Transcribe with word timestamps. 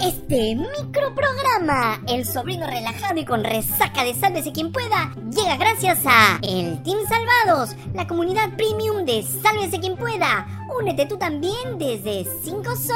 Este 0.00 0.54
microprograma, 0.54 2.00
el 2.06 2.24
sobrino 2.24 2.66
relajado 2.66 3.18
y 3.18 3.24
con 3.24 3.42
resaca 3.42 4.04
de 4.04 4.14
Sálvese 4.14 4.52
quien 4.52 4.70
pueda, 4.70 5.12
llega 5.30 5.56
gracias 5.56 5.98
a 6.06 6.38
el 6.42 6.80
Team 6.84 6.98
Salvados, 7.08 7.74
la 7.94 8.06
comunidad 8.06 8.50
premium 8.56 9.04
de 9.04 9.24
Sálvese 9.24 9.80
quien 9.80 9.96
pueda. 9.96 10.46
Únete 10.78 11.06
tú 11.06 11.18
también 11.18 11.78
desde 11.78 12.24
5 12.44 12.76
So. 12.76 12.94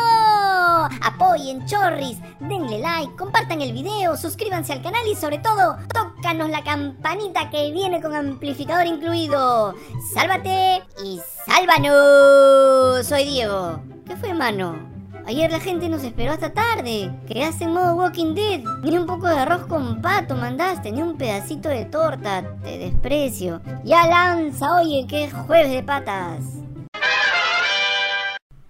Apoyen 1.02 1.66
Chorris, 1.66 2.18
denle 2.38 2.78
like, 2.78 3.16
compartan 3.16 3.60
el 3.62 3.72
video, 3.72 4.16
suscríbanse 4.16 4.72
al 4.72 4.82
canal 4.82 5.02
y 5.10 5.16
sobre 5.16 5.38
todo, 5.38 5.78
tócanos 5.92 6.50
la 6.50 6.62
campanita 6.62 7.50
que 7.50 7.72
viene 7.72 8.00
con 8.00 8.14
amplificador 8.14 8.86
incluido. 8.86 9.74
Sálvate 10.14 10.82
y 11.04 11.20
sálvanos. 11.46 13.04
Soy 13.06 13.24
Diego. 13.24 13.80
¿Qué 14.06 14.16
fue, 14.16 14.34
mano? 14.34 14.91
Ayer 15.32 15.50
la 15.50 15.60
gente 15.60 15.88
nos 15.88 16.04
esperó 16.04 16.32
hasta 16.32 16.52
tarde. 16.52 17.10
Quedaste 17.26 17.64
en 17.64 17.72
modo 17.72 17.96
Walking 17.96 18.34
Dead. 18.34 18.60
Ni 18.82 18.98
un 18.98 19.06
poco 19.06 19.28
de 19.28 19.38
arroz 19.38 19.64
con 19.64 20.02
pato 20.02 20.34
mandaste, 20.36 20.92
ni 20.92 21.00
un 21.00 21.16
pedacito 21.16 21.70
de 21.70 21.86
torta. 21.86 22.44
Te 22.62 22.76
desprecio. 22.76 23.62
Ya 23.82 24.06
lanza, 24.06 24.76
oye, 24.76 25.06
que 25.08 25.24
es 25.24 25.32
jueves 25.32 25.70
de 25.70 25.82
patas. 25.82 26.40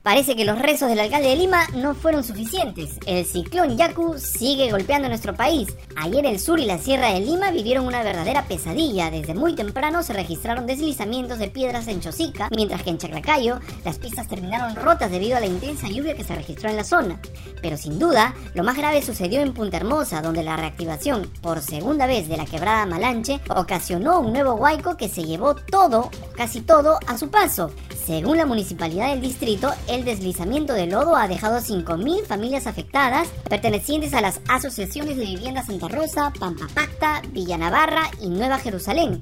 Parece 0.03 0.35
que 0.35 0.45
los 0.45 0.59
rezos 0.59 0.89
del 0.89 0.99
alcalde 0.99 1.29
de 1.29 1.37
Lima 1.37 1.65
no 1.77 1.95
fueron 1.95 2.25
suficientes. 2.25 2.99
El 3.07 3.25
ciclón 3.25 3.77
Yaku 3.77 4.19
sigue 4.19 4.73
golpeando 4.73 5.09
nuestro 5.09 5.37
país. 5.37 5.69
Ayer 5.95 6.27
el 6.27 6.41
sur 6.41 6.59
y 6.59 6.67
la 6.67 6.79
sierra 6.79 7.13
de 7.13 7.21
Lima 7.21 7.53
vivieron 7.53 7.87
una 7.87 8.03
verdadera 8.03 8.45
pesadilla. 8.49 9.13
Desde 9.13 9.35
muy 9.35 9.55
temprano 9.55 10.03
se 10.03 10.13
registraron 10.13 10.67
deslizamientos 10.67 11.39
de 11.39 11.51
piedras 11.51 11.87
en 11.87 12.01
Chosica, 12.01 12.49
mientras 12.51 12.83
que 12.83 12.91
en 12.91 12.99
Chaclacayo 12.99 13.61
las 13.85 14.01
pistas 14.01 14.27
terminaron 14.27 14.75
rotas 14.75 15.09
debido 15.09 15.37
a 15.37 15.41
la 15.41 15.47
intensa 15.47 15.87
lluvia 15.87 16.17
que 16.17 16.25
se 16.25 16.35
registró 16.35 16.69
en 16.69 16.79
la 16.79 16.85
zona. 16.85 17.21
Pero 17.63 17.77
sin 17.77 18.01
duda, 18.01 18.35
lo 18.55 18.65
más 18.65 18.77
grave 18.77 19.03
sucedió 19.03 19.41
en 19.41 19.55
Punta 19.55 19.77
Hermosa, 19.77 20.21
donde 20.21 20.43
la 20.43 20.57
reactivación 20.57 21.31
por 21.43 21.61
segunda 21.61 22.09
vez 22.09 22.29
de 22.29 22.39
la 22.39 22.45
quebrada 22.45 22.87
Malanche 22.87 23.41
ocasionó 23.49 24.19
un 24.19 24.33
nuevo 24.33 24.55
huaico 24.55 24.97
que 24.97 25.09
se 25.09 25.23
llevó 25.23 25.55
todo, 25.55 26.11
casi 26.37 26.61
todo, 26.61 26.99
a 27.07 27.17
su 27.17 27.31
paso. 27.31 27.71
Según 28.05 28.37
la 28.37 28.47
municipalidad 28.47 29.11
del 29.11 29.21
distrito, 29.21 29.73
el 29.93 30.05
deslizamiento 30.05 30.73
de 30.73 30.87
lodo 30.87 31.17
ha 31.17 31.29
dejado 31.29 31.59
5.000 31.59 32.25
familias 32.25 32.67
afectadas, 32.67 33.29
pertenecientes 33.49 34.15
a 34.15 34.21
las 34.21 34.41
asociaciones 34.49 35.17
de 35.17 35.27
vivienda 35.27 35.65
Santa 35.65 35.89
Rosa, 35.89 36.33
Pampa 36.39 36.67
Pacta, 36.75 37.23
Villa 37.31 37.59
Navarra 37.59 38.11
y 38.21 38.29
Nueva 38.29 38.59
Jerusalén. 38.59 39.21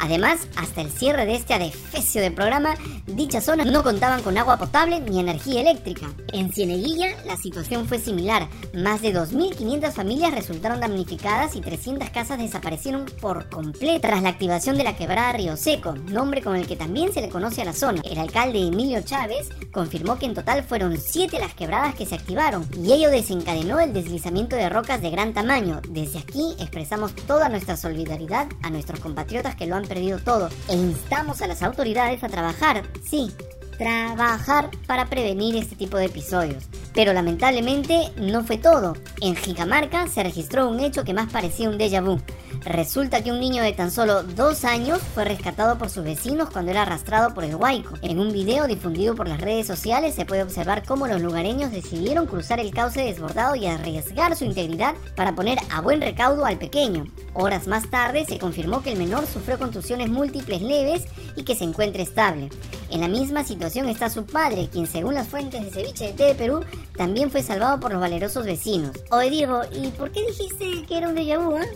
Además, 0.00 0.48
hasta 0.56 0.80
el 0.80 0.90
cierre 0.90 1.26
de 1.26 1.34
este 1.34 1.54
adefesio 1.54 2.22
de 2.22 2.30
programa, 2.30 2.74
dichas 3.06 3.44
zonas 3.44 3.66
no 3.66 3.82
contaban 3.82 4.22
con 4.22 4.38
agua 4.38 4.56
potable 4.56 4.98
ni 5.00 5.20
energía 5.20 5.60
eléctrica. 5.60 6.06
En 6.32 6.52
Cieneguilla, 6.52 7.08
la 7.26 7.36
situación 7.36 7.86
fue 7.86 7.98
similar. 7.98 8.48
Más 8.72 9.02
de 9.02 9.14
2.500 9.14 9.92
familias 9.92 10.34
resultaron 10.34 10.80
damnificadas 10.80 11.54
y 11.54 11.60
300 11.60 12.08
casas 12.10 12.38
desaparecieron 12.38 13.04
por 13.20 13.48
completo 13.50 14.00
tras 14.00 14.22
la 14.22 14.30
activación 14.30 14.78
de 14.78 14.84
la 14.84 14.96
quebrada 14.96 15.32
Río 15.32 15.56
Seco, 15.56 15.94
nombre 15.94 16.42
con 16.42 16.56
el 16.56 16.66
que 16.66 16.76
también 16.76 17.12
se 17.12 17.20
le 17.20 17.28
conoce 17.28 17.62
a 17.62 17.64
la 17.64 17.72
zona. 17.72 18.00
El 18.04 18.18
alcalde 18.18 18.60
Emilio 18.60 19.02
Chávez 19.02 19.48
confirmó 19.72 20.18
que 20.18 20.26
en 20.26 20.34
total 20.34 20.62
fueron 20.62 20.96
7 20.96 21.38
las 21.38 21.54
quebradas 21.54 21.94
que 21.94 22.06
se 22.06 22.14
activaron 22.14 22.66
y 22.82 22.92
ello 22.92 23.10
desencadenó 23.10 23.80
el 23.80 23.92
deslizamiento 23.92 24.56
de 24.56 24.68
rocas 24.68 25.02
de 25.02 25.10
gran 25.10 25.34
tamaño. 25.34 25.80
Desde 25.88 26.20
aquí 26.20 26.54
expresamos 26.58 27.14
toda 27.26 27.48
nuestra 27.48 27.76
solidaridad 27.76 28.48
a 28.62 28.70
nuestros 28.70 29.00
compatriotas 29.00 29.56
que 29.56 29.66
lo 29.66 29.76
han 29.76 29.84
perdido 29.90 30.20
todo 30.20 30.48
e 30.68 30.76
instamos 30.76 31.42
a 31.42 31.48
las 31.48 31.64
autoridades 31.64 32.22
a 32.22 32.28
trabajar, 32.28 32.84
sí, 33.04 33.32
trabajar 33.76 34.70
para 34.86 35.06
prevenir 35.06 35.56
este 35.56 35.74
tipo 35.74 35.96
de 35.96 36.04
episodios. 36.04 36.64
Pero 36.94 37.12
lamentablemente 37.12 38.12
no 38.16 38.44
fue 38.44 38.56
todo. 38.56 38.96
En 39.20 39.34
Jicamarca 39.34 40.06
se 40.06 40.22
registró 40.22 40.68
un 40.68 40.78
hecho 40.78 41.02
que 41.02 41.12
más 41.12 41.32
parecía 41.32 41.68
un 41.68 41.76
déjà 41.76 42.00
vu. 42.00 42.20
Resulta 42.64 43.22
que 43.22 43.32
un 43.32 43.40
niño 43.40 43.62
de 43.62 43.72
tan 43.72 43.90
solo 43.90 44.22
dos 44.22 44.64
años 44.64 45.00
fue 45.14 45.24
rescatado 45.24 45.78
por 45.78 45.88
sus 45.88 46.04
vecinos 46.04 46.50
cuando 46.50 46.70
era 46.70 46.82
arrastrado 46.82 47.32
por 47.32 47.44
el 47.44 47.54
huaico. 47.54 47.94
En 48.02 48.18
un 48.18 48.32
video 48.32 48.66
difundido 48.66 49.14
por 49.14 49.28
las 49.28 49.40
redes 49.40 49.66
sociales 49.66 50.14
se 50.14 50.26
puede 50.26 50.42
observar 50.42 50.84
cómo 50.84 51.06
los 51.06 51.22
lugareños 51.22 51.72
decidieron 51.72 52.26
cruzar 52.26 52.60
el 52.60 52.72
cauce 52.72 53.00
desbordado 53.00 53.54
y 53.54 53.66
arriesgar 53.66 54.36
su 54.36 54.44
integridad 54.44 54.94
para 55.16 55.34
poner 55.34 55.58
a 55.70 55.80
buen 55.80 56.02
recaudo 56.02 56.44
al 56.44 56.58
pequeño. 56.58 57.06
Horas 57.32 57.66
más 57.66 57.88
tarde 57.88 58.26
se 58.26 58.38
confirmó 58.38 58.82
que 58.82 58.92
el 58.92 58.98
menor 58.98 59.26
sufrió 59.26 59.58
contusiones 59.58 60.10
múltiples 60.10 60.60
leves 60.60 61.04
y 61.36 61.44
que 61.44 61.54
se 61.54 61.64
encuentra 61.64 62.02
estable. 62.02 62.50
En 62.90 63.00
la 63.00 63.08
misma 63.08 63.44
situación 63.44 63.88
está 63.88 64.10
su 64.10 64.26
padre, 64.26 64.68
quien 64.70 64.86
según 64.86 65.14
las 65.14 65.28
fuentes 65.28 65.64
de 65.64 65.70
ceviche 65.70 66.06
de 66.08 66.12
té 66.12 66.24
de 66.24 66.34
Perú, 66.34 66.64
también 66.96 67.30
fue 67.30 67.42
salvado 67.42 67.80
por 67.80 67.92
los 67.92 68.00
valerosos 68.00 68.44
vecinos. 68.44 68.90
Oye 69.10 69.30
Diego, 69.30 69.62
¿y 69.72 69.88
por 69.88 70.10
qué 70.10 70.26
dijiste 70.26 70.84
que 70.86 70.98
era 70.98 71.08
un 71.08 71.14
déjà 71.14 71.38
vu? 71.38 71.56
Eh? 71.56 71.68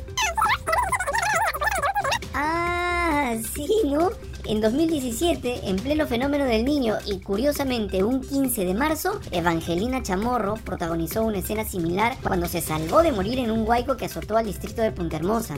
Ah, 2.34 3.36
sí, 3.54 3.68
¿no? 3.86 4.10
En 4.44 4.60
2017, 4.60 5.68
en 5.70 5.76
pleno 5.76 6.06
fenómeno 6.06 6.44
del 6.44 6.64
niño 6.64 6.96
y 7.06 7.20
curiosamente 7.20 8.02
un 8.02 8.20
15 8.20 8.64
de 8.64 8.74
marzo, 8.74 9.20
Evangelina 9.30 10.02
Chamorro 10.02 10.54
protagonizó 10.54 11.22
una 11.22 11.38
escena 11.38 11.64
similar 11.64 12.16
cuando 12.22 12.48
se 12.48 12.60
salvó 12.60 13.02
de 13.02 13.12
morir 13.12 13.38
en 13.38 13.52
un 13.52 13.66
huaico 13.66 13.96
que 13.96 14.06
azotó 14.06 14.36
al 14.36 14.46
distrito 14.46 14.82
de 14.82 14.90
Punta 14.90 15.16
Hermosa. 15.16 15.54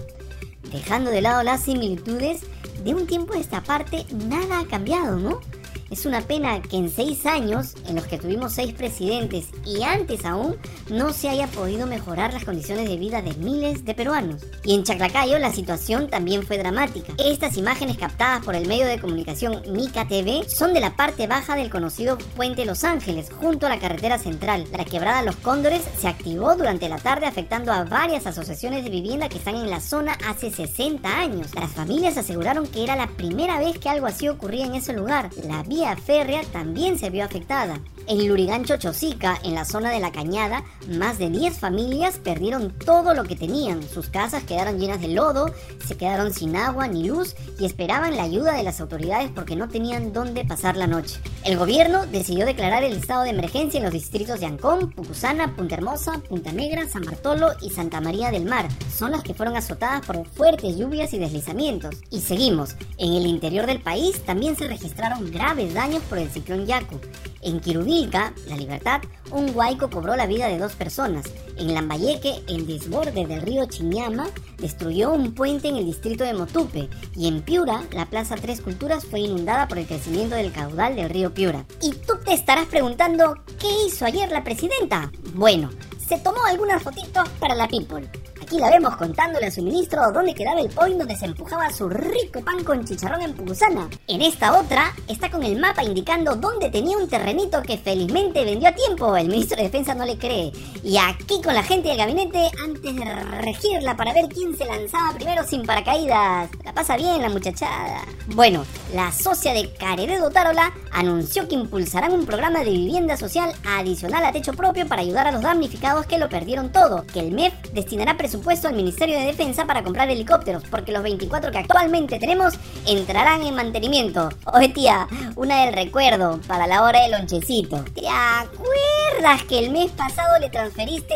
Dejando 0.71 1.11
de 1.11 1.23
lado 1.23 1.43
las 1.43 1.63
similitudes, 1.63 2.43
de 2.85 2.95
un 2.95 3.07
tiempo 3.07 3.33
a 3.33 3.39
esta 3.39 3.63
parte 3.63 4.05
nada 4.29 4.61
ha 4.61 4.67
cambiado, 4.67 5.19
¿no? 5.19 5.41
Es 5.89 6.05
una 6.05 6.21
pena 6.21 6.61
que 6.63 6.77
en 6.77 6.91
seis 6.91 7.27
años, 7.27 7.75
en 7.87 7.95
los 7.95 8.07
que 8.07 8.19
tuvimos 8.19 8.53
seis 8.53 8.73
presidentes 8.73 9.47
y 9.65 9.83
antes 9.83 10.25
aún, 10.25 10.57
no 10.91 11.13
se 11.13 11.29
haya 11.29 11.47
podido 11.47 11.87
mejorar 11.87 12.33
las 12.33 12.45
condiciones 12.45 12.89
de 12.89 12.97
vida 12.97 13.23
de 13.23 13.35
miles 13.35 13.85
de 13.85 13.95
peruanos. 13.95 14.43
Y 14.65 14.75
en 14.75 14.83
Chaclacayo 14.83 15.39
la 15.39 15.53
situación 15.53 16.09
también 16.09 16.43
fue 16.43 16.59
dramática. 16.59 17.13
Estas 17.25 17.57
imágenes 17.57 17.99
captadas 17.99 18.45
por 18.45 18.57
el 18.57 18.67
medio 18.67 18.87
de 18.87 18.99
comunicación 18.99 19.63
Mica 19.71 20.09
TV 20.09 20.49
son 20.49 20.75
de 20.75 20.81
la 20.81 20.97
parte 20.97 21.29
baja 21.29 21.55
del 21.55 21.71
conocido 21.71 22.19
Puente 22.35 22.65
Los 22.65 22.83
Ángeles, 22.83 23.31
junto 23.31 23.67
a 23.67 23.69
la 23.69 23.79
carretera 23.79 24.19
central. 24.19 24.67
La 24.77 24.85
quebrada 24.85 25.23
Los 25.23 25.37
Cóndores 25.37 25.83
se 25.99 26.09
activó 26.09 26.57
durante 26.57 26.89
la 26.89 26.99
tarde 26.99 27.27
afectando 27.27 27.73
a 27.73 27.85
varias 27.85 28.27
asociaciones 28.27 28.83
de 28.83 28.91
vivienda 28.91 29.29
que 29.29 29.39
están 29.39 29.55
en 29.55 29.71
la 29.71 29.81
zona 29.81 30.19
hace 30.27 30.51
60 30.51 31.09
años. 31.17 31.55
Las 31.55 31.71
familias 31.71 32.17
aseguraron 32.17 32.67
que 32.67 32.83
era 32.83 32.97
la 32.97 33.07
primera 33.07 33.61
vez 33.61 33.79
que 33.79 33.89
algo 33.89 34.09
así 34.09 34.29
ocurría 34.29 34.67
en 34.67 34.75
ese 34.75 34.93
lugar. 34.93 35.31
Vía 35.77 35.95
férrea 35.95 36.43
también 36.55 36.99
se 36.99 37.11
vio 37.11 37.23
afectada. 37.23 37.79
En 38.09 38.29
Lurigancho 38.29 38.77
Chosica, 38.77 39.37
en 39.43 39.57
la 39.57 39.65
zona 39.65 39.91
de 39.91 39.99
la 39.99 40.13
Cañada, 40.13 40.63
más 40.89 41.19
de 41.19 41.29
10 41.29 41.59
familias 41.59 42.19
perdieron 42.19 42.71
todo 42.71 43.15
lo 43.15 43.25
que 43.25 43.35
tenían. 43.35 43.83
Sus 43.83 44.11
casas 44.11 44.45
quedaron 44.45 44.79
llenas 44.79 45.01
de 45.01 45.09
lodo, 45.09 45.53
se 45.85 45.97
quedaron 45.97 46.33
sin 46.33 46.55
agua 46.55 46.87
ni 46.87 47.09
luz 47.09 47.35
y 47.59 47.67
esperaban 47.67 48.17
la 48.17 48.23
ayuda 48.23 48.53
de 48.53 48.63
las 48.63 48.81
autoridades 48.81 49.33
porque 49.35 49.57
no 49.57 49.69
tenían 49.69 50.13
dónde 50.13 50.45
pasar 50.45 50.77
la 50.77 50.87
noche. 50.87 51.19
El 51.45 51.59
gobierno 51.59 52.07
decidió 52.07 52.47
declarar 52.47 52.85
el 52.85 52.93
estado 52.93 53.25
de 53.25 53.31
emergencia 53.31 53.79
en 53.79 53.85
los 53.85 53.93
distritos 53.93 54.39
de 54.39 54.47
Ancón, 54.47 54.93
Pucusana, 54.93 55.57
Punta 55.57 55.75
Hermosa, 55.75 56.21
Punta 56.29 56.53
Negra, 56.53 56.89
San 56.89 57.03
Bartolo 57.03 57.55
y 57.61 57.71
Santa 57.71 58.01
María 58.01 58.31
del 58.31 58.45
Mar. 58.45 58.69
Son 58.97 59.11
las 59.11 59.25
que 59.25 59.35
fueron 59.35 59.57
azotadas 59.57 60.07
por 60.07 60.25
fuertes 60.29 60.77
lluvias 60.77 61.13
y 61.13 61.19
deslizamientos. 61.19 61.97
Y 62.11 62.21
seguimos. 62.21 62.77
En 62.99 63.15
el 63.15 63.27
interior 63.27 63.67
del 63.67 63.81
país 63.81 64.25
también 64.25 64.55
se 64.57 64.69
registraron 64.69 65.29
graves 65.33 65.75
daños 65.75 66.05
por 66.05 66.19
el 66.19 66.31
ciclón 66.31 66.67
Yaku. 66.67 67.01
En 67.43 67.61
La 67.97 68.57
Libertad, 68.59 69.01
un 69.31 69.57
huaico 69.57 69.89
cobró 69.89 70.17
la 70.17 70.27
vida 70.27 70.49
de 70.49 70.59
dos 70.59 70.75
personas. 70.75 71.25
En 71.57 71.73
Lambayeque, 71.73 72.43
el 72.47 72.67
desborde 72.67 73.25
del 73.25 73.41
río 73.41 73.65
Chiñama 73.65 74.27
destruyó 74.59 75.15
un 75.15 75.33
puente 75.33 75.69
en 75.69 75.77
el 75.77 75.87
distrito 75.87 76.23
de 76.23 76.35
Motupe. 76.35 76.91
Y 77.17 77.27
en 77.27 77.41
Piura, 77.41 77.85
la 77.93 78.05
Plaza 78.05 78.35
Tres 78.35 78.61
Culturas 78.61 79.07
fue 79.07 79.21
inundada 79.21 79.67
por 79.67 79.79
el 79.79 79.87
crecimiento 79.87 80.37
del 80.37 80.53
caudal 80.53 80.95
del 80.95 81.09
río 81.09 81.33
Piura. 81.33 81.65
Y 81.81 81.93
tú 81.93 82.19
te 82.23 82.35
estarás 82.35 82.67
preguntando, 82.67 83.35
¿qué 83.59 83.69
hizo 83.87 84.05
ayer 84.05 84.31
la 84.31 84.45
presidenta? 84.45 85.11
Bueno, 85.33 85.71
se 86.07 86.19
tomó 86.19 86.45
algunas 86.45 86.83
fotitos 86.83 87.27
para 87.41 87.55
la 87.55 87.67
People. 87.67 88.07
Aquí 88.47 88.59
la 88.61 88.71
vemos 88.71 88.97
contándole 88.97 89.47
a 89.47 89.51
su 89.51 89.61
ministro 89.61 90.13
dónde 90.13 90.33
quedaba 90.33 90.61
el 90.61 90.69
point 90.69 90.97
donde 90.97 91.17
se 91.17 91.25
empujaba 91.25 91.69
su 91.73 91.89
rico 91.89 92.41
pan 92.43 92.63
con 92.63 92.85
chicharrón 92.85 93.23
en 93.23 93.35
Pugusana. 93.35 93.91
En 94.07 94.23
esta 94.23 94.57
otra 94.57 94.95
está 95.09 95.29
con 95.33 95.43
el 95.43 95.59
mapa 95.59 95.83
indicando 95.83 96.37
dónde 96.37 96.71
tenía 96.71 96.97
un 96.97 97.09
terrenito 97.09 97.61
que 97.63 97.77
felizmente 97.77 98.45
vendió 98.45 98.69
a 98.69 98.73
tiempo. 98.73 99.17
El 99.17 99.31
ministro 99.31 99.57
de 99.57 99.65
Defensa 99.65 99.97
no 99.97 100.05
le 100.05 100.17
cree. 100.17 100.53
Y 100.85 100.97
aquí 100.97 101.43
con 101.43 101.55
la 101.55 101.65
gente 101.65 101.89
del 101.89 101.99
gabinete 101.99 102.49
antes 102.65 102.95
de 102.95 103.05
regirla 103.43 103.97
para 103.97 104.13
ver 104.13 104.29
quién 104.29 104.57
se 104.57 104.65
lanzaba 104.65 105.15
primero 105.15 105.43
sin 105.43 105.67
paracaídas. 105.67 106.49
La 106.65 106.73
pasa 106.73 106.97
bien 106.97 107.23
la 107.23 107.29
muchachada. 107.29 108.05
Bueno, 108.29 108.65
la 108.95 109.11
socia 109.11 109.55
de 109.55 109.75
Carededo 109.75 110.31
Tarola 110.31 110.73
anunció 110.93 111.49
que 111.49 111.57
impulsarán 111.57 112.13
un 112.13 112.25
programa 112.25 112.61
de 112.61 112.71
vivienda 112.71 113.17
social 113.17 113.53
adicional 113.67 114.25
a 114.25 114.31
techo 114.31 114.53
propio 114.53 114.87
para 114.87 115.03
ayudar 115.03 115.27
a 115.27 115.33
los 115.33 115.43
damnificados 115.43 116.07
que 116.07 116.19
lo 116.19 116.29
perdieron 116.29 116.71
todo. 116.71 117.05
Que 117.13 117.19
el 117.19 117.33
MEF 117.33 117.53
destinará 117.73 118.17
presupuesto 118.17 118.36
puesto 118.41 118.69
al 118.69 118.75
Ministerio 118.75 119.19
de 119.19 119.27
Defensa 119.27 119.67
para 119.67 119.83
comprar 119.83 120.11
helicópteros, 120.11 120.65
porque 120.71 120.93
los 120.93 121.03
24 121.03 121.51
que 121.51 121.59
actualmente 121.59 122.19
tenemos 122.19 122.55
entrarán 122.87 123.43
en 123.43 123.55
mantenimiento. 123.55 124.31
Oye 124.53 124.69
tía, 124.69 125.09
una 125.35 125.65
del 125.65 125.75
recuerdo 125.75 126.41
para 126.47 126.67
la 126.67 126.83
hora 126.83 127.03
del 127.03 127.13
lonchecito. 127.13 127.85
¿Te 127.95 128.09
acuerdas? 128.09 129.37
que 129.49 129.59
el 129.59 129.71
mes 129.71 129.91
pasado 129.93 130.39
le 130.39 130.51
transferiste 130.51 131.15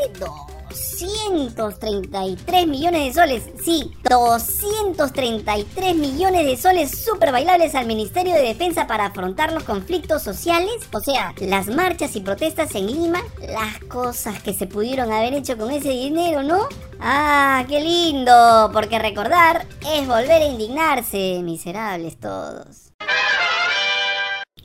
233 0.71 2.67
millones 2.67 3.07
de 3.07 3.21
soles? 3.21 3.43
Sí, 3.63 3.93
233 4.09 5.97
millones 5.97 6.47
de 6.47 6.57
soles 6.57 6.91
super 7.05 7.33
bailables 7.33 7.75
al 7.75 7.87
Ministerio 7.87 8.35
de 8.35 8.43
Defensa 8.43 8.87
para 8.87 9.07
afrontar 9.07 9.53
los 9.53 9.65
conflictos 9.65 10.23
sociales. 10.23 10.75
O 10.93 11.01
sea, 11.01 11.35
las 11.41 11.69
marchas 11.69 12.15
y 12.17 12.21
protestas 12.21 12.75
en 12.75 12.87
Lima, 12.87 13.23
las 13.41 13.79
cosas 13.85 14.43
que 14.43 14.55
se 14.55 14.67
pudieron 14.67 15.13
haber 15.13 15.35
hecho 15.35 15.57
con 15.57 15.71
ese 15.71 15.91
dinero, 15.91 16.43
¿no? 16.43 16.69
Ah, 17.01 17.65
qué 17.69 17.81
lindo, 17.81 18.71
porque 18.73 18.99
recordar 18.99 19.67
es 19.93 20.07
volver 20.07 20.43
a 20.43 20.47
indignarse, 20.47 21.41
miserables 21.43 22.19
todos. 22.19 22.90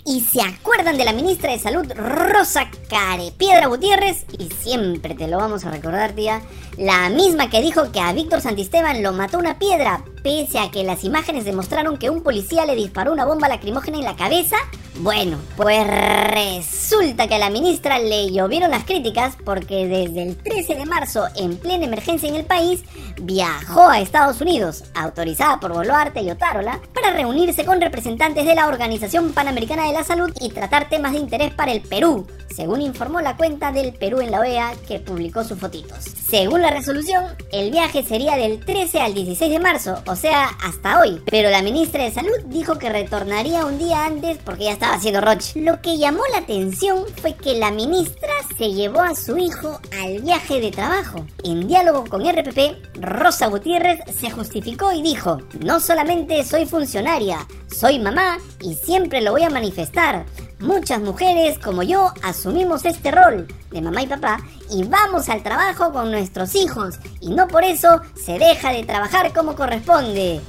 Y 0.08 0.22
se 0.22 0.40
acuerdan 0.40 0.98
de 0.98 1.04
la 1.04 1.14
ministra 1.14 1.52
de 1.52 1.58
Salud, 1.58 1.92
Rosa 1.96 2.70
Carepiedra 2.88 3.66
Gutiérrez, 3.66 4.24
y 4.38 4.52
siempre 4.52 5.16
te 5.16 5.28
lo 5.28 5.38
vamos 5.38 5.66
a 5.66 5.72
recordar, 5.72 6.14
tía, 6.14 6.44
la 6.78 7.10
misma 7.10 7.50
que 7.50 7.60
dijo 7.60 7.92
que 7.92 8.00
a 8.00 8.14
Víctor 8.14 8.40
Santisteban 8.40 9.02
lo 9.02 9.14
mató 9.14 9.40
una 9.40 9.58
piedra, 9.58 10.06
pese 10.22 10.60
a 10.60 10.70
que 10.70 10.84
las 10.84 11.04
imágenes 11.04 11.44
demostraron 11.44 11.98
que 11.98 12.12
un 12.12 12.22
policía 12.22 12.68
le 12.68 12.76
disparó 12.76 13.14
una 13.14 13.26
bomba 13.26 13.50
lacrimógena 13.50 13.98
en 13.98 14.04
la 14.04 14.16
cabeza 14.16 14.58
bueno, 15.00 15.38
pues 15.58 15.86
resulta 15.86 17.28
que 17.28 17.36
a 17.36 17.40
la 17.40 17.50
ministra 17.50 18.00
le 18.00 18.32
llovieron 18.32 18.72
las 18.72 18.86
críticas 18.86 19.36
porque 19.44 19.88
desde 19.88 20.24
el 20.24 20.38
13 20.38 20.76
de 20.76 20.86
marzo, 20.86 21.26
en 21.36 21.58
plena 21.58 21.86
emergencia 21.86 22.30
en 22.30 22.36
el 22.36 22.46
país, 22.46 22.84
viajó 23.22 23.90
a 23.90 24.00
Estados 24.00 24.40
Unidos, 24.40 24.86
autorizada 24.94 25.60
por 25.60 25.74
Boluarte 25.74 26.22
y 26.22 26.32
Otárola, 26.32 26.80
para 26.94 27.12
reunirse 27.12 27.66
con 27.66 27.82
representantes 27.82 28.46
de 28.46 28.56
la 28.56 28.68
Organización 28.68 29.34
Panamericana 29.34 29.86
de 29.86 29.94
la 29.94 30.04
Salud 30.04 30.32
y 30.40 30.50
tratar 30.50 30.88
temas 30.88 31.12
de 31.12 31.20
interés 31.20 31.54
para 31.54 31.74
el 31.74 31.82
Perú, 31.82 32.26
según 32.56 32.82
informó 32.82 33.20
la 33.20 33.36
cuenta 33.36 33.74
del 33.74 33.94
Perú 33.94 34.22
en 34.22 34.32
la 34.32 34.40
OEA 34.40 34.74
que 34.88 35.00
publicó 35.00 35.44
sus 35.44 35.60
fotitos. 35.60 36.06
Según 36.30 36.62
la 36.62 36.72
resolución, 36.72 37.26
el 37.52 37.72
viaje 37.72 38.04
sería 38.04 38.38
del 38.38 38.64
13 38.64 39.02
al 39.02 39.14
16 39.14 39.52
de 39.52 39.60
marzo, 39.60 40.02
o 40.08 40.16
sea, 40.16 40.50
hasta 40.64 41.00
hoy, 41.02 41.22
pero 41.30 41.50
la 41.50 41.62
ministra 41.62 42.04
de 42.04 42.12
Salud 42.12 42.40
dijo 42.46 42.80
que 42.80 42.90
retornaría 42.90 43.66
un 43.66 43.78
día 43.78 44.06
antes 44.06 44.38
porque 44.44 44.66
ya 44.66 44.72
está 44.86 44.98
haciendo 44.98 45.22
Roche. 45.22 45.62
Lo 45.62 45.82
que 45.82 45.98
llamó 45.98 46.22
la 46.32 46.40
atención 46.40 47.06
fue 47.22 47.36
que 47.36 47.58
la 47.58 47.72
ministra 47.72 48.30
se 48.58 48.72
llevó 48.72 49.02
a 49.02 49.16
su 49.16 49.38
hijo 49.38 49.80
al 50.00 50.22
viaje 50.22 50.62
de 50.62 50.72
trabajo. 50.72 51.26
En 51.44 51.68
diálogo 51.68 52.06
con 52.06 52.22
RPP, 52.22 53.00
Rosa 53.02 53.48
Gutiérrez 53.48 54.00
se 54.16 54.30
justificó 54.30 54.92
y 54.92 55.02
dijo, 55.02 55.40
no 55.60 55.80
solamente 55.80 56.44
soy 56.44 56.66
funcionaria, 56.66 57.48
soy 57.68 58.00
mamá 58.00 58.38
y 58.62 58.76
siempre 58.76 59.22
lo 59.22 59.32
voy 59.32 59.44
a 59.44 59.50
manifestar. 59.50 60.26
Muchas 60.60 61.02
mujeres 61.02 61.58
como 61.60 61.84
yo 61.84 62.14
asumimos 62.22 62.86
este 62.86 63.12
rol 63.12 63.48
de 63.72 63.82
mamá 63.82 64.04
y 64.04 64.08
papá 64.08 64.38
y 64.70 64.84
vamos 64.84 65.30
al 65.30 65.44
trabajo 65.44 65.92
con 65.92 66.12
nuestros 66.12 66.56
hijos 66.56 66.96
y 67.20 67.30
no 67.30 67.48
por 67.48 67.64
eso 67.64 68.02
se 68.16 68.38
deja 68.38 68.72
de 68.72 68.84
trabajar 68.84 69.34
como 69.34 69.56
corresponde. 69.56 70.42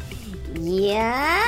Ya 0.61 1.43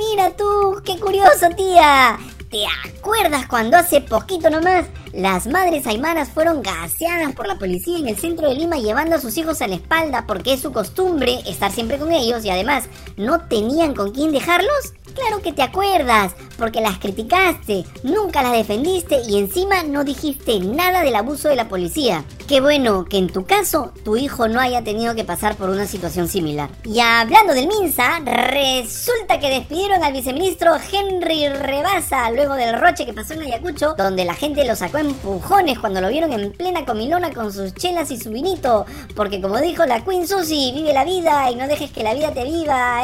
mira 0.00 0.30
tú, 0.30 0.80
qué 0.84 0.98
curioso, 0.98 1.48
tía. 1.56 2.18
¿Te 2.50 2.64
acuerdas 2.88 3.46
cuando 3.46 3.76
hace 3.76 4.00
poquito 4.00 4.48
nomás 4.50 4.86
las 5.12 5.46
madres 5.46 5.86
aymanas 5.86 6.28
fueron 6.28 6.62
gaseadas 6.62 7.34
por 7.34 7.46
la 7.46 7.58
policía 7.58 7.98
en 7.98 8.08
el 8.08 8.16
centro 8.16 8.48
de 8.48 8.54
Lima 8.54 8.76
llevando 8.76 9.16
a 9.16 9.20
sus 9.20 9.36
hijos 9.36 9.60
a 9.60 9.66
la 9.66 9.74
espalda 9.74 10.24
porque 10.26 10.52
es 10.52 10.60
su 10.60 10.72
costumbre 10.72 11.40
estar 11.46 11.72
siempre 11.72 11.98
con 11.98 12.12
ellos 12.12 12.44
y 12.44 12.50
además 12.50 12.84
no 13.16 13.40
tenían 13.48 13.94
con 13.94 14.12
quién 14.12 14.30
dejarlos? 14.30 14.94
Claro 15.14 15.42
que 15.42 15.52
te 15.52 15.62
acuerdas, 15.62 16.34
porque 16.56 16.80
las 16.80 16.98
criticaste, 16.98 17.84
nunca 18.04 18.42
las 18.42 18.52
defendiste 18.52 19.20
y 19.28 19.38
encima 19.38 19.82
no 19.82 20.04
dijiste 20.04 20.60
nada 20.60 21.02
del 21.02 21.16
abuso 21.16 21.48
de 21.48 21.56
la 21.56 21.68
policía. 21.68 22.24
Qué 22.46 22.60
bueno 22.60 23.04
que 23.04 23.18
en 23.18 23.28
tu 23.28 23.44
caso 23.44 23.92
tu 24.04 24.16
hijo 24.16 24.46
no 24.46 24.60
haya 24.60 24.82
tenido 24.82 25.14
que 25.14 25.24
pasar 25.24 25.56
por 25.56 25.68
una 25.68 25.86
situación 25.86 26.28
similar. 26.28 26.70
Y 26.84 27.00
hablando 27.00 27.54
del 27.54 27.66
Minsa, 27.66 28.20
resulta 28.20 29.40
que 29.40 29.50
despidieron 29.50 30.04
al 30.04 30.12
viceministro 30.12 30.76
Henry 30.76 31.48
Rebasa 31.48 32.30
luego 32.30 32.54
del 32.54 32.78
roche 32.78 33.04
que 33.04 33.12
pasó 33.12 33.34
en 33.34 33.42
Ayacucho, 33.42 33.94
donde 33.98 34.24
la 34.24 34.34
gente 34.34 34.64
lo 34.64 34.76
sacó 34.76 34.99
empujones 35.00 35.78
cuando 35.78 36.00
lo 36.00 36.08
vieron 36.08 36.32
en 36.32 36.52
plena 36.52 36.84
comilona 36.84 37.32
con 37.32 37.52
sus 37.52 37.74
chelas 37.74 38.10
y 38.10 38.18
su 38.18 38.30
vinito, 38.30 38.86
porque 39.16 39.40
como 39.40 39.58
dijo 39.58 39.84
la 39.86 40.04
Queen 40.04 40.26
Susie, 40.26 40.72
vive 40.72 40.92
la 40.92 41.04
vida 41.04 41.50
y 41.50 41.56
no 41.56 41.66
dejes 41.66 41.90
que 41.90 42.02
la 42.02 42.14
vida 42.14 42.32
te 42.32 42.44
viva. 42.44 43.02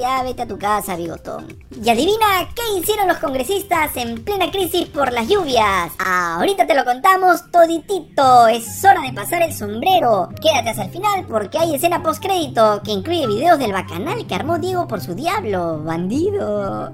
Ya 0.00 0.22
vete 0.22 0.42
a 0.42 0.46
tu 0.46 0.58
casa, 0.58 0.96
bigotón. 0.96 1.46
Y 1.82 1.88
adivina 1.88 2.48
qué 2.54 2.78
hicieron 2.78 3.08
los 3.08 3.18
congresistas 3.18 3.96
en 3.96 4.24
plena 4.24 4.50
crisis 4.50 4.86
por 4.86 5.12
las 5.12 5.28
lluvias. 5.28 5.92
Ahorita 5.98 6.66
te 6.66 6.74
lo 6.74 6.84
contamos 6.84 7.50
toditito. 7.50 8.48
Es 8.48 8.84
hora 8.84 9.02
de 9.02 9.12
pasar 9.12 9.42
el 9.42 9.54
sombrero. 9.54 10.28
Quédate 10.40 10.70
hasta 10.70 10.84
el 10.84 10.90
final 10.90 11.26
porque 11.28 11.58
hay 11.58 11.74
escena 11.74 12.02
post 12.02 12.22
crédito 12.22 12.80
que 12.84 12.92
incluye 12.92 13.26
videos 13.26 13.58
del 13.58 13.72
bacanal 13.72 14.26
que 14.26 14.34
armó 14.34 14.58
Diego 14.58 14.88
por 14.88 15.00
su 15.00 15.14
diablo, 15.14 15.82
bandido. 15.82 16.92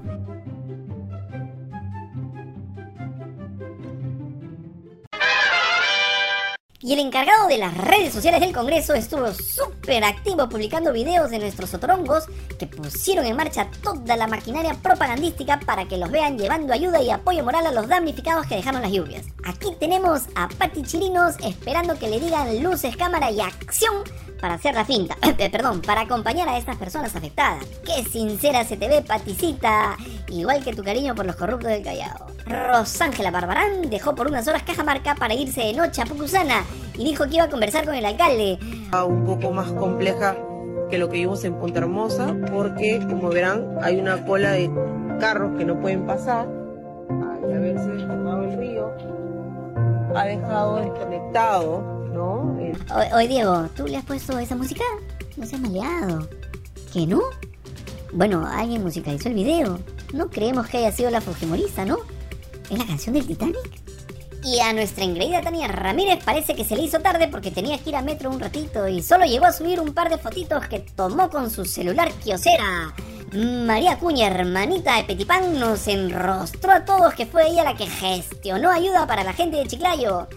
Y 6.85 6.93
el 6.93 6.99
encargado 6.99 7.47
de 7.47 7.57
las 7.57 7.75
redes 7.75 8.13
sociales 8.13 8.39
del 8.41 8.53
Congreso 8.53 8.93
estuvo 8.93 9.33
súper 9.33 10.03
activo 10.03 10.47
publicando 10.47 10.93
videos 10.93 11.31
de 11.31 11.39
nuestros 11.39 11.73
otorongos 11.73 12.25
que 12.59 12.67
pusieron 12.67 13.25
en 13.25 13.35
marcha 13.35 13.71
toda 13.81 14.15
la 14.15 14.27
maquinaria 14.27 14.75
propagandística 14.75 15.59
para 15.61 15.87
que 15.87 15.97
los 15.97 16.11
vean 16.11 16.37
llevando 16.37 16.73
ayuda 16.73 17.01
y 17.01 17.09
apoyo 17.09 17.43
moral 17.43 17.65
a 17.65 17.71
los 17.71 17.87
damnificados 17.87 18.45
que 18.45 18.57
dejaron 18.57 18.83
las 18.83 18.91
lluvias. 18.91 19.25
Aquí 19.45 19.69
tenemos 19.79 20.25
a 20.35 20.47
Pati 20.47 20.83
Chirinos 20.83 21.37
esperando 21.43 21.97
que 21.97 22.07
le 22.07 22.19
digan 22.19 22.61
luces, 22.61 22.95
cámara 22.95 23.31
y 23.31 23.41
acción 23.41 24.03
para 24.39 24.55
hacer 24.55 24.75
la 24.75 24.85
finta, 24.85 25.15
perdón, 25.51 25.81
para 25.81 26.01
acompañar 26.01 26.47
a 26.49 26.57
estas 26.57 26.77
personas 26.77 27.15
afectadas. 27.15 27.65
Qué 27.85 28.03
sincera 28.03 28.63
se 28.63 28.77
te 28.77 28.87
ve, 28.87 29.01
Paticita, 29.01 29.97
igual 30.29 30.63
que 30.63 30.73
tu 30.73 30.83
cariño 30.83 31.15
por 31.15 31.25
los 31.25 31.35
corruptos 31.35 31.69
del 31.69 31.83
Callao. 31.83 32.27
Rosángela 32.45 33.31
Barbarán 33.31 33.89
dejó 33.89 34.13
por 34.13 34.27
unas 34.27 34.47
horas 34.47 34.63
Cajamarca 34.63 35.15
para 35.15 35.33
irse 35.33 35.61
de 35.61 35.73
noche 35.73 36.01
a 36.01 36.05
Pucusana 36.05 36.63
y 36.93 37.05
dijo 37.05 37.25
que 37.25 37.35
iba 37.35 37.45
a 37.45 37.49
conversar 37.49 37.85
con 37.85 37.95
el 37.95 38.05
alcalde. 38.05 38.59
Un 38.93 39.25
poco 39.25 39.51
más 39.51 39.71
compleja 39.71 40.35
que 40.89 40.97
lo 40.97 41.09
que 41.09 41.17
vimos 41.17 41.43
en 41.43 41.55
Punta 41.55 41.79
Hermosa, 41.79 42.35
porque 42.51 42.99
como 43.09 43.29
verán 43.29 43.77
hay 43.81 43.97
una 43.99 44.23
cola 44.25 44.51
de 44.51 44.69
carros 45.19 45.57
que 45.57 45.65
no 45.65 45.79
pueden 45.79 46.05
pasar. 46.05 46.47
Al 47.09 47.53
haberse 47.53 47.87
desbordado 47.89 48.43
el 48.43 48.57
río, 48.57 48.91
ha 50.15 50.25
dejado 50.25 50.77
desconectado, 50.77 51.94
¿no? 52.15 52.57
Oye, 53.13 53.27
Diego, 53.27 53.67
¿tú 53.75 53.85
le 53.87 53.97
has 53.97 54.05
puesto 54.05 54.39
esa 54.39 54.55
música? 54.55 54.83
No 55.37 55.45
se 55.45 55.55
ha 55.55 55.59
maleado. 55.59 56.27
¿Que 56.93 57.05
no? 57.05 57.21
Bueno, 58.13 58.47
alguien 58.47 58.83
musicalizó 58.83 59.29
el 59.29 59.35
video. 59.35 59.79
No 60.13 60.29
creemos 60.29 60.67
que 60.67 60.77
haya 60.77 60.91
sido 60.91 61.09
la 61.11 61.21
Fujimorista, 61.21 61.85
¿no? 61.85 61.97
¿Es 62.69 62.77
la 62.77 62.85
canción 62.85 63.13
del 63.15 63.27
Titanic? 63.27 63.85
Y 64.43 64.59
a 64.59 64.73
nuestra 64.73 65.03
engreída 65.03 65.41
Tania 65.41 65.67
Ramírez 65.67 66.23
parece 66.23 66.55
que 66.55 66.63
se 66.63 66.75
le 66.75 66.83
hizo 66.83 66.99
tarde 66.99 67.27
porque 67.27 67.49
tenía 67.49 67.79
que 67.79 67.89
ir 67.89 67.95
a 67.95 68.03
metro 68.03 68.29
un 68.29 68.39
ratito 68.39 68.87
y 68.87 69.01
solo 69.01 69.25
llegó 69.25 69.45
a 69.45 69.51
subir 69.51 69.79
un 69.79 69.93
par 69.93 70.09
de 70.09 70.19
fotitos 70.19 70.67
que 70.67 70.79
tomó 70.79 71.29
con 71.29 71.49
su 71.49 71.65
celular 71.65 72.11
kiosera. 72.23 72.93
María 73.33 73.97
Cuña, 73.97 74.27
hermanita 74.27 74.97
de 74.97 75.03
Petipán, 75.03 75.59
nos 75.59 75.87
enrostró 75.87 76.71
a 76.71 76.85
todos 76.85 77.15
que 77.15 77.25
fue 77.25 77.49
ella 77.49 77.63
la 77.63 77.75
que 77.75 77.87
gestionó 77.87 78.71
ayuda 78.71 79.07
para 79.07 79.23
la 79.23 79.33
gente 79.33 79.57
de 79.57 79.65
Chiclayo. 79.65 80.27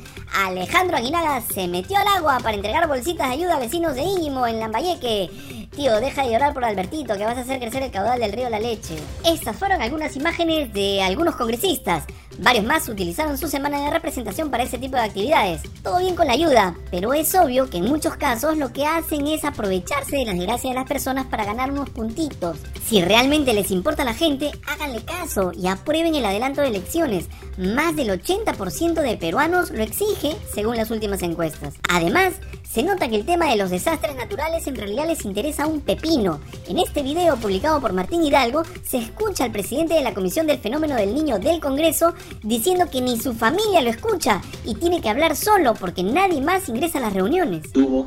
Alejandro 0.47 0.97
Aguinaga 0.97 1.41
se 1.41 1.67
metió 1.67 1.99
al 1.99 2.07
agua 2.07 2.39
para 2.41 2.55
entregar 2.55 2.87
bolsitas 2.87 3.27
de 3.27 3.35
ayuda 3.35 3.57
a 3.57 3.59
vecinos 3.59 3.97
de 3.97 4.03
Íñimo 4.03 4.47
en 4.47 4.61
Lambayeque. 4.61 5.69
Tío, 5.75 6.01
deja 6.01 6.23
de 6.23 6.31
llorar 6.31 6.55
por 6.55 6.65
Albertito, 6.65 7.17
que 7.17 7.25
vas 7.25 7.37
a 7.37 7.41
hacer 7.41 7.59
crecer 7.59 7.83
el 7.83 7.91
caudal 7.91 8.21
del 8.21 8.33
río 8.33 8.49
La 8.49 8.61
Leche. 8.61 8.97
Estas 9.25 9.57
fueron 9.57 9.83
algunas 9.83 10.15
imágenes 10.15 10.73
de 10.73 11.03
algunos 11.03 11.35
congresistas. 11.35 12.05
Varios 12.41 12.65
más 12.65 12.89
utilizaron 12.89 13.37
su 13.37 13.49
semana 13.49 13.83
de 13.83 13.91
representación 13.91 14.49
para 14.49 14.63
ese 14.63 14.79
tipo 14.79 14.95
de 14.95 15.03
actividades. 15.03 15.63
Todo 15.83 15.99
bien 15.99 16.15
con 16.15 16.29
la 16.29 16.35
ayuda, 16.35 16.77
pero 16.89 17.13
es 17.13 17.35
obvio 17.35 17.69
que 17.69 17.79
en 17.79 17.87
muchos 17.87 18.15
casos 18.15 18.57
lo 18.57 18.73
que 18.73 18.87
hacen 18.87 19.27
es 19.27 19.45
aprovecharse 19.45 20.17
de 20.17 20.25
las 20.25 20.37
desgracias 20.37 20.73
de 20.73 20.79
las 20.79 20.89
personas 20.89 21.27
para 21.27 21.45
ganar 21.45 21.73
unos 21.73 21.91
puntitos. 21.91 22.59
Si 22.87 23.03
realmente 23.03 23.53
les 23.55 23.73
importa 23.73 24.03
a 24.03 24.07
la 24.07 24.15
gente, 24.15 24.53
háganle 24.69 25.05
caso 25.05 25.51
y 25.53 25.67
aprueben 25.67 26.15
el 26.15 26.25
adelanto 26.25 26.61
de 26.61 26.69
elecciones. 26.69 27.27
Más 27.57 27.97
del 27.97 28.11
80% 28.11 29.03
de 29.03 29.17
peruanos 29.17 29.71
lo 29.71 29.83
exige, 29.83 30.37
según 30.55 30.77
las 30.77 30.93
últimas 30.93 31.23
encuestas. 31.23 31.75
Además, 31.89 32.35
se 32.63 32.83
nota 32.83 33.09
que 33.09 33.17
el 33.17 33.27
tema 33.27 33.47
de 33.47 33.57
los 33.57 33.71
desastres 33.71 34.15
naturales 34.15 34.67
en 34.67 34.77
realidad 34.77 35.09
les 35.09 35.25
interesa 35.25 35.67
un 35.67 35.81
pepino. 35.81 36.39
En 36.69 36.79
este 36.79 37.03
video 37.03 37.37
publicado 37.37 37.81
por 37.81 37.95
Martín 37.95 38.23
Hidalgo, 38.23 38.63
se 38.85 38.99
escucha 38.99 39.45
al 39.45 39.53
presidente 39.53 39.95
de 39.95 40.03
la 40.03 40.15
Comisión 40.15 40.47
del 40.47 40.59
Fenómeno 40.59 40.95
del 40.95 41.15
Niño 41.15 41.39
del 41.39 41.61
Congreso 41.61 42.15
diciendo 42.43 42.87
que 42.91 43.01
ni 43.01 43.19
su 43.19 43.35
familia 43.35 43.81
lo 43.83 43.91
escucha 43.91 44.41
y 44.65 44.75
tiene 44.75 45.01
que 45.01 45.09
hablar 45.09 45.37
solo 45.37 45.75
porque 45.75 46.03
nadie 46.03 46.41
más 46.41 46.69
ingresa 46.69 46.99
a 46.99 47.03
las 47.03 47.13
reuniones. 47.13 47.73
Tuvo, 47.73 48.07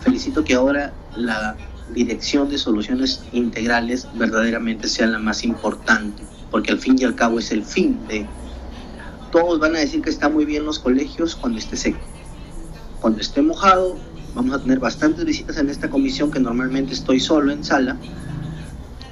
felicito 0.00 0.44
que 0.44 0.54
ahora 0.54 0.92
la 1.16 1.56
dirección 1.94 2.48
de 2.48 2.58
soluciones 2.58 3.22
integrales 3.32 4.08
verdaderamente 4.14 4.88
sea 4.88 5.06
la 5.06 5.18
más 5.18 5.44
importante, 5.44 6.22
porque 6.50 6.72
al 6.72 6.78
fin 6.78 6.96
y 6.98 7.04
al 7.04 7.14
cabo 7.14 7.38
es 7.38 7.50
el 7.52 7.64
fin 7.64 7.98
de 8.08 8.26
todos 9.32 9.58
van 9.58 9.74
a 9.74 9.78
decir 9.78 10.02
que 10.02 10.10
está 10.10 10.28
muy 10.28 10.44
bien 10.44 10.64
los 10.64 10.78
colegios 10.78 11.34
cuando 11.34 11.58
esté 11.58 11.76
seco. 11.76 11.98
Cuando 13.00 13.20
esté 13.20 13.40
mojado, 13.40 13.96
vamos 14.34 14.54
a 14.54 14.60
tener 14.60 14.78
bastantes 14.78 15.24
visitas 15.24 15.56
en 15.56 15.70
esta 15.70 15.88
comisión 15.88 16.30
que 16.30 16.38
normalmente 16.38 16.92
estoy 16.92 17.18
solo 17.18 17.50
en 17.50 17.64
sala. 17.64 17.96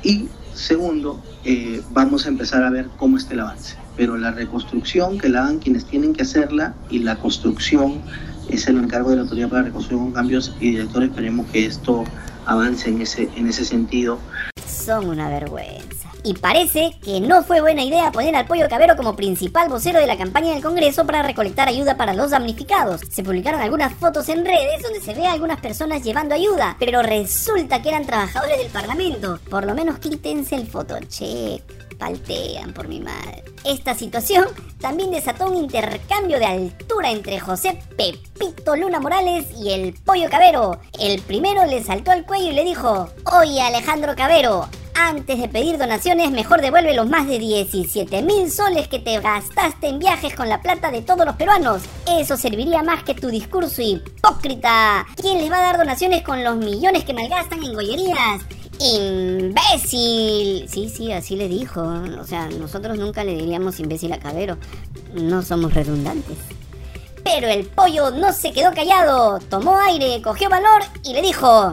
Y 0.02 0.28
segundo, 0.54 1.20
eh, 1.44 1.82
vamos 1.90 2.26
a 2.26 2.28
empezar 2.28 2.62
a 2.62 2.70
ver 2.70 2.88
cómo 2.98 3.16
está 3.16 3.32
el 3.32 3.40
avance. 3.40 3.76
Pero 3.96 4.16
la 4.16 4.30
reconstrucción 4.30 5.18
que 5.18 5.28
la 5.28 5.44
hagan 5.44 5.58
quienes 5.58 5.84
tienen 5.84 6.12
que 6.12 6.22
hacerla 6.22 6.74
y 6.90 7.00
la 7.00 7.16
construcción 7.16 8.00
es 8.48 8.66
el 8.66 8.78
encargo 8.78 9.10
de 9.10 9.16
la 9.16 9.22
Autoridad 9.22 9.48
para 9.48 9.62
la 9.62 9.68
Reconstrucción 9.68 10.06
con 10.06 10.12
Cambios 10.12 10.54
y 10.60 10.72
director. 10.72 11.02
Esperemos 11.02 11.46
que 11.50 11.66
esto 11.66 12.04
avance 12.46 12.88
en 12.88 13.02
ese, 13.02 13.28
en 13.36 13.48
ese 13.48 13.64
sentido. 13.64 14.18
Son 14.66 15.08
una 15.08 15.28
vergüenza. 15.28 16.10
Y 16.22 16.34
parece 16.34 16.96
que 17.02 17.20
no 17.20 17.42
fue 17.42 17.60
buena 17.60 17.82
idea 17.82 18.12
poner 18.12 18.36
al 18.36 18.46
pollo 18.46 18.68
cabero 18.68 18.96
como 18.96 19.16
principal 19.16 19.68
vocero 19.68 19.98
de 19.98 20.06
la 20.06 20.18
campaña 20.18 20.52
del 20.52 20.62
Congreso 20.62 21.06
para 21.06 21.22
recolectar 21.22 21.68
ayuda 21.68 21.96
para 21.96 22.12
los 22.12 22.30
damnificados. 22.30 23.00
Se 23.10 23.22
publicaron 23.22 23.60
algunas 23.60 23.94
fotos 23.94 24.28
en 24.28 24.44
redes 24.44 24.82
donde 24.82 25.00
se 25.00 25.14
ve 25.14 25.26
a 25.26 25.32
algunas 25.32 25.60
personas 25.60 26.02
llevando 26.02 26.34
ayuda, 26.34 26.76
pero 26.78 27.02
resulta 27.02 27.80
que 27.80 27.88
eran 27.88 28.04
trabajadores 28.06 28.58
del 28.58 28.70
Parlamento. 28.70 29.38
Por 29.48 29.64
lo 29.64 29.74
menos 29.74 29.98
quítense 29.98 30.56
el 30.56 30.66
fotocheck 30.66 31.89
paltean 32.00 32.72
por 32.72 32.88
mi 32.88 32.98
madre. 32.98 33.44
Esta 33.64 33.94
situación 33.94 34.46
también 34.80 35.12
desató 35.12 35.48
un 35.48 35.56
intercambio 35.56 36.38
de 36.38 36.46
altura 36.46 37.10
entre 37.10 37.38
José 37.38 37.78
Pepito 37.96 38.74
Luna 38.74 38.98
Morales 38.98 39.46
y 39.56 39.70
el 39.70 39.92
Pollo 39.92 40.28
Cabero. 40.28 40.80
El 40.98 41.20
primero 41.22 41.66
le 41.66 41.84
saltó 41.84 42.10
al 42.10 42.24
cuello 42.24 42.50
y 42.50 42.54
le 42.54 42.64
dijo, 42.64 43.10
oye 43.40 43.60
Alejandro 43.60 44.16
Cabero, 44.16 44.66
antes 44.94 45.38
de 45.38 45.48
pedir 45.48 45.78
donaciones, 45.78 46.30
mejor 46.30 46.60
devuelve 46.60 46.94
los 46.94 47.08
más 47.08 47.26
de 47.26 47.38
17 47.38 48.22
mil 48.22 48.50
soles 48.50 48.88
que 48.88 48.98
te 48.98 49.18
gastaste 49.20 49.88
en 49.88 49.98
viajes 49.98 50.34
con 50.34 50.48
la 50.48 50.60
plata 50.60 50.90
de 50.90 51.02
todos 51.02 51.24
los 51.24 51.36
peruanos. 51.36 51.82
Eso 52.06 52.36
serviría 52.36 52.82
más 52.82 53.02
que 53.02 53.14
tu 53.14 53.28
discurso 53.28 53.82
hipócrita. 53.82 55.06
¿Quién 55.16 55.38
les 55.38 55.50
va 55.50 55.58
a 55.58 55.62
dar 55.62 55.78
donaciones 55.78 56.22
con 56.22 56.42
los 56.44 56.56
millones 56.56 57.04
que 57.04 57.14
malgastan 57.14 57.62
en 57.62 57.74
gollerías? 57.74 58.42
¡Imbécil! 58.80 60.66
Sí, 60.68 60.88
sí, 60.88 61.12
así 61.12 61.36
le 61.36 61.48
dijo. 61.48 61.82
O 61.82 62.24
sea, 62.24 62.48
nosotros 62.48 62.98
nunca 62.98 63.24
le 63.24 63.34
diríamos 63.34 63.78
imbécil 63.78 64.12
a 64.12 64.18
Cabero. 64.18 64.56
No 65.14 65.42
somos 65.42 65.74
redundantes. 65.74 66.38
Pero 67.22 67.48
el 67.48 67.66
pollo 67.66 68.10
no 68.10 68.32
se 68.32 68.52
quedó 68.52 68.72
callado. 68.72 69.38
Tomó 69.38 69.76
aire, 69.78 70.22
cogió 70.22 70.48
valor 70.48 70.82
y 71.04 71.12
le 71.12 71.22
dijo... 71.22 71.72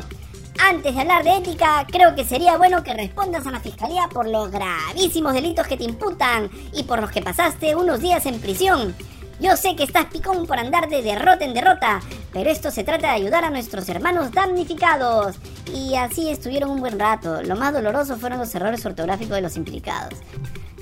Antes 0.59 0.95
de 0.95 1.01
hablar 1.01 1.23
de 1.23 1.37
ética, 1.37 1.85
creo 1.87 2.15
que 2.15 2.25
sería 2.25 2.57
bueno 2.57 2.83
que 2.83 2.91
respondas 2.91 3.45
a 3.45 3.51
la 3.51 3.59
fiscalía 3.59 4.09
por 4.11 4.27
los 4.27 4.49
gravísimos 4.49 5.33
delitos 5.33 5.67
que 5.67 5.77
te 5.77 5.83
imputan 5.83 6.49
y 6.73 6.81
por 6.81 6.99
los 6.99 7.11
que 7.11 7.21
pasaste 7.21 7.75
unos 7.75 8.01
días 8.01 8.25
en 8.25 8.39
prisión. 8.39 8.95
Yo 9.39 9.55
sé 9.55 9.75
que 9.75 9.83
estás 9.83 10.05
picón 10.05 10.47
por 10.47 10.57
andar 10.57 10.89
de 10.89 11.03
derrota 11.03 11.45
en 11.45 11.53
derrota, 11.53 11.99
pero 12.33 12.49
esto 12.49 12.71
se 12.71 12.83
trata 12.83 13.07
de 13.07 13.13
ayudar 13.13 13.43
a 13.43 13.51
nuestros 13.51 13.87
hermanos 13.87 14.31
damnificados. 14.31 15.35
Y 15.73 15.93
así 15.93 16.29
estuvieron 16.29 16.71
un 16.71 16.79
buen 16.79 16.97
rato. 16.97 17.43
Lo 17.43 17.55
más 17.55 17.71
doloroso 17.71 18.17
fueron 18.17 18.39
los 18.39 18.53
errores 18.55 18.83
ortográficos 18.83 19.35
de 19.35 19.41
los 19.41 19.55
implicados. 19.55 20.19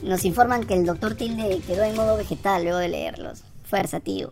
Nos 0.03 0.24
informan 0.24 0.63
que 0.63 0.75
el 0.75 0.85
doctor 0.85 1.15
Tilde 1.15 1.62
quedó 1.67 1.83
en 1.83 1.95
modo 1.95 2.15
vegetal 2.15 2.63
luego 2.63 2.77
de 2.77 2.88
leerlos. 2.88 3.43
Fuerza, 3.65 4.00
tío. 4.00 4.31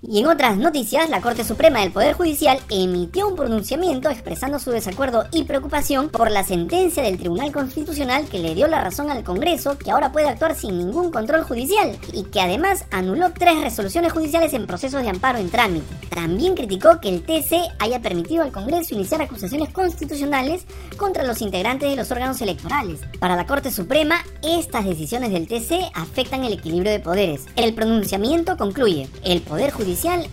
Y 0.00 0.20
en 0.20 0.28
otras 0.28 0.56
noticias, 0.56 1.10
la 1.10 1.20
Corte 1.20 1.42
Suprema 1.42 1.80
del 1.80 1.90
Poder 1.90 2.14
Judicial 2.14 2.60
emitió 2.70 3.26
un 3.26 3.34
pronunciamiento 3.34 4.08
expresando 4.08 4.60
su 4.60 4.70
desacuerdo 4.70 5.26
y 5.32 5.42
preocupación 5.42 6.08
por 6.08 6.30
la 6.30 6.44
sentencia 6.44 7.02
del 7.02 7.18
Tribunal 7.18 7.50
Constitucional 7.50 8.28
que 8.28 8.38
le 8.38 8.54
dio 8.54 8.68
la 8.68 8.80
razón 8.80 9.10
al 9.10 9.24
Congreso 9.24 9.76
que 9.76 9.90
ahora 9.90 10.12
puede 10.12 10.28
actuar 10.28 10.54
sin 10.54 10.78
ningún 10.78 11.10
control 11.10 11.42
judicial 11.42 11.98
y 12.12 12.22
que 12.22 12.40
además 12.40 12.84
anuló 12.92 13.32
tres 13.36 13.60
resoluciones 13.60 14.12
judiciales 14.12 14.54
en 14.54 14.68
procesos 14.68 15.02
de 15.02 15.08
amparo 15.08 15.40
en 15.40 15.50
trámite. 15.50 15.92
También 16.10 16.54
criticó 16.54 17.00
que 17.00 17.08
el 17.08 17.24
TC 17.24 17.56
haya 17.80 18.00
permitido 18.00 18.44
al 18.44 18.52
Congreso 18.52 18.94
iniciar 18.94 19.20
acusaciones 19.20 19.70
constitucionales 19.70 20.64
contra 20.96 21.24
los 21.24 21.42
integrantes 21.42 21.90
de 21.90 21.96
los 21.96 22.08
órganos 22.12 22.40
electorales. 22.40 23.00
Para 23.18 23.34
la 23.34 23.46
Corte 23.46 23.72
Suprema, 23.72 24.24
estas 24.44 24.84
decisiones 24.84 25.32
del 25.32 25.48
TC 25.48 25.90
afectan 25.94 26.44
el 26.44 26.52
equilibrio 26.52 26.92
de 26.92 27.00
poderes. 27.00 27.46
El 27.56 27.74
pronunciamiento 27.74 28.56
concluye, 28.56 29.08
el 29.24 29.42
Poder 29.42 29.72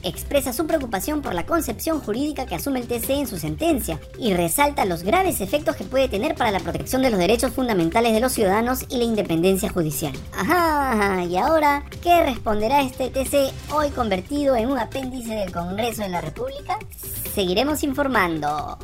Expresa 0.04 0.52
su 0.52 0.68
preocupación 0.68 1.22
por 1.22 1.34
la 1.34 1.46
concepción 1.46 2.02
jurídica 2.02 2.46
que 2.46 2.56
asume 2.56 2.82
el 2.82 2.88
TC 2.88 3.12
en 3.12 3.28
su 3.28 3.38
sentencia 3.38 4.02
y 4.20 4.34
resalta 4.34 4.84
los 4.84 5.04
graves 5.04 5.40
efectos 5.40 5.78
que 5.78 5.86
puede 5.86 6.10
tener 6.10 6.36
para 6.36 6.52
la 6.52 6.60
protección 6.60 7.02
de 7.02 7.10
los 7.10 7.18
derechos 7.18 7.54
fundamentales 7.54 8.12
de 8.12 8.20
los 8.20 8.34
ciudadanos 8.34 8.84
y 8.90 8.98
la 8.98 9.06
independencia 9.06 9.70
judicial. 9.70 10.12
Ajá, 10.38 11.24
y 11.24 11.38
ahora, 11.38 11.86
¿qué 12.04 12.22
responderá 12.24 12.82
este 12.82 13.10
TC 13.10 13.54
hoy 13.74 13.92
convertido 13.92 14.58
en 14.58 14.70
un 14.70 14.78
apéndice 14.78 15.34
del 15.34 15.54
Congreso 15.54 16.02
de 16.02 16.10
la 16.10 16.20
República? 16.20 16.78
Seguiremos 17.34 17.82
informando. 17.84 18.78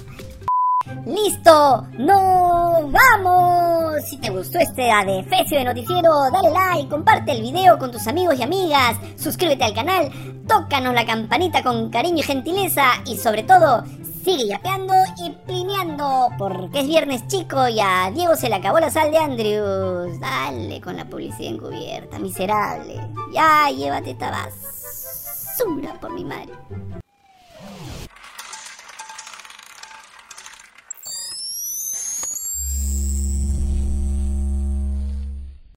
¡Listo! 1.05 1.87
¡No! 1.97 2.89
¡Vamos! 2.89 4.03
Si 4.09 4.17
te 4.17 4.29
gustó 4.29 4.59
este 4.59 4.91
adefesio 4.91 5.57
de 5.59 5.65
noticiero, 5.65 6.09
dale 6.31 6.49
like, 6.51 6.89
comparte 6.89 7.31
el 7.31 7.41
video 7.41 7.77
con 7.77 7.91
tus 7.91 8.07
amigos 8.07 8.35
y 8.39 8.43
amigas, 8.43 8.97
suscríbete 9.15 9.63
al 9.63 9.73
canal, 9.73 10.11
tócanos 10.47 10.93
la 10.93 11.05
campanita 11.05 11.63
con 11.63 11.89
cariño 11.89 12.19
y 12.19 12.23
gentileza 12.23 12.93
y 13.05 13.17
sobre 13.17 13.43
todo, 13.43 13.83
sigue 14.23 14.47
yapeando 14.47 14.93
y 15.17 15.31
plineando 15.45 16.29
porque 16.37 16.81
es 16.81 16.87
viernes 16.87 17.27
chico 17.27 17.67
y 17.67 17.79
a 17.79 18.11
Diego 18.13 18.35
se 18.35 18.49
le 18.49 18.55
acabó 18.55 18.79
la 18.79 18.89
sal 18.89 19.11
de 19.11 19.17
Andrews. 19.17 20.19
Dale 20.19 20.81
con 20.81 20.97
la 20.97 21.05
publicidad 21.05 21.53
encubierta, 21.53 22.19
miserable. 22.19 22.95
Ya, 23.33 23.69
llévate 23.69 24.11
esta 24.11 24.31
basura 24.31 25.93
por 25.99 26.13
mi 26.13 26.23
madre. 26.23 26.53